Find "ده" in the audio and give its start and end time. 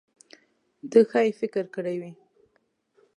0.91-0.99